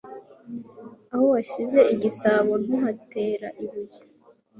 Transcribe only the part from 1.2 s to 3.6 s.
wahishe igisabo, ntuhatera